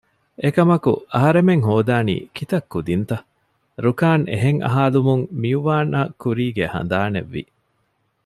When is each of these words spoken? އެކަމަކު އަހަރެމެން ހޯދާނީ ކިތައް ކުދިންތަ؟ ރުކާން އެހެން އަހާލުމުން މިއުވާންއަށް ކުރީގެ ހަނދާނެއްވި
އެކަމަކު 0.43 0.91
އަހަރެމެން 1.13 1.63
ހޯދާނީ 1.67 2.15
ކިތައް 2.35 2.67
ކުދިންތަ؟ 2.73 3.17
ރުކާން 3.85 4.23
އެހެން 4.31 4.59
އަހާލުމުން 4.65 5.23
މިއުވާންއަށް 5.41 6.13
ކުރީގެ 6.21 6.65
ހަނދާނެއްވި 6.73 7.43